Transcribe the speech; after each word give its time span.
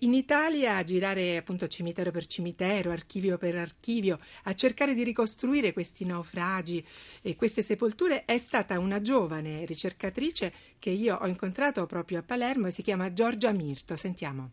In 0.00 0.12
Italia 0.12 0.76
a 0.76 0.84
girare 0.84 1.38
appunto 1.38 1.68
cimitero 1.68 2.10
per 2.10 2.26
cimitero, 2.26 2.90
archivio 2.90 3.38
per 3.38 3.56
archivio, 3.56 4.18
a 4.42 4.54
cercare 4.54 4.92
di 4.92 5.02
ricostruire 5.02 5.72
questi 5.72 6.04
naufragi 6.04 6.86
e 7.22 7.34
queste 7.34 7.62
sepolture 7.62 8.26
è 8.26 8.36
stata 8.36 8.78
una 8.78 9.00
giovane 9.00 9.64
ricercatrice 9.64 10.52
che 10.78 10.90
io 10.90 11.16
ho 11.16 11.26
incontrato 11.26 11.86
proprio 11.86 12.18
a 12.18 12.22
Palermo 12.22 12.66
e 12.66 12.72
si 12.72 12.82
chiama 12.82 13.14
Giorgia 13.14 13.52
Mirto. 13.52 13.96
Sentiamo. 13.96 14.50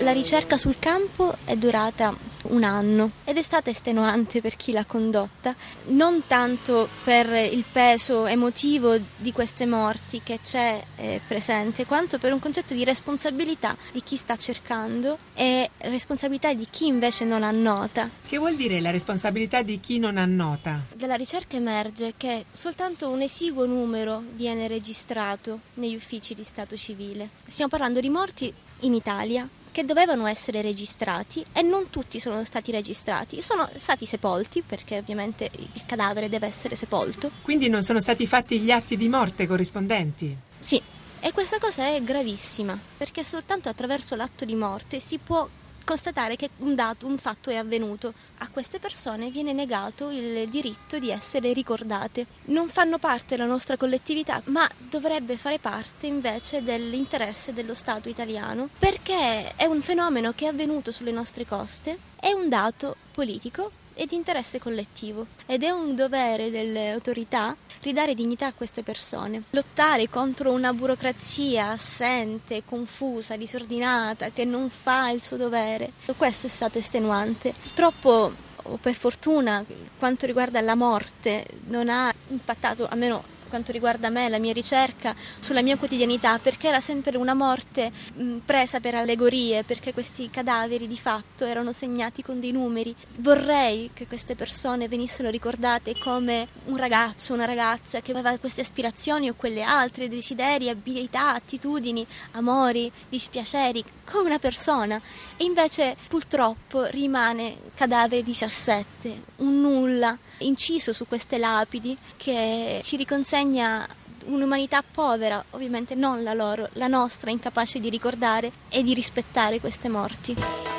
La 0.00 0.12
ricerca 0.12 0.58
sul 0.58 0.78
campo 0.78 1.38
è 1.46 1.56
durata 1.56 2.14
un 2.50 2.64
anno 2.64 3.10
ed 3.24 3.36
è 3.36 3.42
stata 3.42 3.70
estenuante 3.70 4.40
per 4.40 4.56
chi 4.56 4.72
l'ha 4.72 4.84
condotta, 4.84 5.54
non 5.86 6.24
tanto 6.26 6.88
per 7.04 7.28
il 7.52 7.64
peso 7.70 8.26
emotivo 8.26 8.98
di 9.16 9.32
queste 9.32 9.66
morti 9.66 10.20
che 10.22 10.40
c'è 10.42 10.82
eh, 10.96 11.20
presente, 11.26 11.86
quanto 11.86 12.18
per 12.18 12.32
un 12.32 12.38
concetto 12.38 12.74
di 12.74 12.84
responsabilità 12.84 13.76
di 13.92 14.02
chi 14.02 14.16
sta 14.16 14.36
cercando 14.36 15.18
e 15.34 15.70
responsabilità 15.78 16.52
di 16.52 16.66
chi 16.70 16.86
invece 16.86 17.24
non 17.24 17.42
annota. 17.42 18.08
Che 18.26 18.38
vuol 18.38 18.56
dire 18.56 18.80
la 18.80 18.90
responsabilità 18.90 19.62
di 19.62 19.80
chi 19.80 19.98
non 19.98 20.16
annota? 20.16 20.84
Dalla 20.94 21.14
ricerca 21.14 21.56
emerge 21.56 22.14
che 22.16 22.46
soltanto 22.50 23.08
un 23.08 23.22
esiguo 23.22 23.66
numero 23.66 24.22
viene 24.32 24.68
registrato 24.68 25.60
negli 25.74 25.94
uffici 25.94 26.34
di 26.34 26.44
Stato 26.44 26.76
civile. 26.76 27.30
Stiamo 27.46 27.70
parlando 27.70 28.00
di 28.00 28.08
morti 28.08 28.52
in 28.80 28.94
Italia 28.94 29.48
che 29.80 29.86
dovevano 29.86 30.26
essere 30.26 30.60
registrati 30.60 31.42
e 31.52 31.62
non 31.62 31.88
tutti 31.88 32.20
sono 32.20 32.44
stati 32.44 32.70
registrati, 32.70 33.40
sono 33.40 33.66
stati 33.76 34.04
sepolti 34.04 34.60
perché 34.60 34.98
ovviamente 34.98 35.50
il 35.54 35.86
cadavere 35.86 36.28
deve 36.28 36.46
essere 36.46 36.76
sepolto. 36.76 37.30
Quindi 37.40 37.68
non 37.70 37.82
sono 37.82 37.98
stati 37.98 38.26
fatti 38.26 38.60
gli 38.60 38.70
atti 38.70 38.98
di 38.98 39.08
morte 39.08 39.46
corrispondenti? 39.46 40.36
Sì, 40.58 40.82
e 41.20 41.32
questa 41.32 41.58
cosa 41.58 41.86
è 41.86 42.02
gravissima 42.02 42.78
perché 42.98 43.24
soltanto 43.24 43.70
attraverso 43.70 44.16
l'atto 44.16 44.44
di 44.44 44.54
morte 44.54 45.00
si 45.00 45.16
può 45.16 45.48
constatare 45.84 46.36
che 46.36 46.50
un 46.58 46.74
dato, 46.74 47.06
un 47.06 47.18
fatto 47.18 47.50
è 47.50 47.56
avvenuto. 47.56 48.14
A 48.38 48.48
queste 48.48 48.78
persone 48.78 49.30
viene 49.30 49.52
negato 49.52 50.10
il 50.10 50.48
diritto 50.48 50.98
di 50.98 51.10
essere 51.10 51.52
ricordate. 51.52 52.26
Non 52.46 52.68
fanno 52.68 52.98
parte 52.98 53.36
della 53.36 53.48
nostra 53.48 53.76
collettività, 53.76 54.40
ma 54.46 54.68
dovrebbe 54.78 55.36
fare 55.36 55.58
parte 55.58 56.06
invece 56.06 56.62
dell'interesse 56.62 57.52
dello 57.52 57.74
Stato 57.74 58.08
italiano, 58.08 58.68
perché 58.78 59.54
è 59.56 59.64
un 59.64 59.82
fenomeno 59.82 60.32
che 60.32 60.46
è 60.46 60.48
avvenuto 60.48 60.92
sulle 60.92 61.12
nostre 61.12 61.46
coste, 61.46 61.98
è 62.18 62.32
un 62.32 62.48
dato 62.48 62.96
politico 63.12 63.70
e 64.00 64.06
di 64.06 64.14
interesse 64.14 64.58
collettivo 64.58 65.26
ed 65.44 65.62
è 65.62 65.68
un 65.68 65.94
dovere 65.94 66.48
delle 66.48 66.90
autorità 66.90 67.54
ridare 67.82 68.14
dignità 68.14 68.46
a 68.46 68.54
queste 68.54 68.82
persone, 68.82 69.42
lottare 69.50 70.08
contro 70.08 70.52
una 70.52 70.72
burocrazia 70.72 71.68
assente, 71.68 72.62
confusa, 72.64 73.36
disordinata 73.36 74.30
che 74.30 74.46
non 74.46 74.70
fa 74.70 75.10
il 75.10 75.22
suo 75.22 75.36
dovere. 75.36 75.92
Questo 76.16 76.46
è 76.46 76.50
stato 76.50 76.78
estenuante. 76.78 77.52
Purtroppo 77.60 78.32
o 78.62 78.76
per 78.76 78.94
fortuna 78.94 79.62
quanto 79.98 80.24
riguarda 80.24 80.62
la 80.62 80.74
morte 80.74 81.46
non 81.66 81.90
ha 81.90 82.10
impattato 82.28 82.86
almeno 82.88 83.22
quanto 83.50 83.72
riguarda 83.72 84.08
me, 84.08 84.30
la 84.30 84.38
mia 84.38 84.54
ricerca, 84.54 85.14
sulla 85.38 85.60
mia 85.60 85.76
quotidianità, 85.76 86.38
perché 86.38 86.68
era 86.68 86.80
sempre 86.80 87.18
una 87.18 87.34
morte 87.34 87.92
mh, 88.14 88.36
presa 88.46 88.80
per 88.80 88.94
allegorie, 88.94 89.64
perché 89.64 89.92
questi 89.92 90.30
cadaveri 90.30 90.88
di 90.88 90.96
fatto 90.96 91.44
erano 91.44 91.72
segnati 91.72 92.22
con 92.22 92.40
dei 92.40 92.52
numeri. 92.52 92.94
Vorrei 93.18 93.90
che 93.92 94.06
queste 94.06 94.34
persone 94.34 94.88
venissero 94.88 95.28
ricordate 95.28 95.98
come 95.98 96.48
un 96.66 96.76
ragazzo, 96.76 97.34
una 97.34 97.44
ragazza 97.44 98.00
che 98.00 98.12
aveva 98.12 98.38
queste 98.38 98.62
aspirazioni 98.62 99.28
o 99.28 99.34
quelle 99.34 99.62
altre, 99.62 100.08
desideri, 100.08 100.68
abilità, 100.68 101.34
attitudini, 101.34 102.06
amori, 102.32 102.90
dispiaceri, 103.08 103.84
come 104.04 104.26
una 104.26 104.38
persona. 104.38 105.00
E 105.36 105.44
invece 105.44 105.96
purtroppo 106.08 106.84
rimane 106.84 107.56
cadavere 107.74 108.22
17, 108.22 109.22
un 109.36 109.60
nulla, 109.60 110.16
inciso 110.38 110.92
su 110.92 111.06
queste 111.06 111.38
lapidi 111.38 111.96
che 112.16 112.80
ci 112.82 112.96
riconsegna 112.96 113.39
insegna 113.40 113.86
un'umanità 114.26 114.82
povera, 114.82 115.42
ovviamente 115.50 115.94
non 115.94 116.22
la 116.22 116.34
loro, 116.34 116.68
la 116.74 116.88
nostra, 116.88 117.30
incapace 117.30 117.80
di 117.80 117.88
ricordare 117.88 118.52
e 118.68 118.82
di 118.82 118.92
rispettare 118.92 119.60
queste 119.60 119.88
morti. 119.88 120.69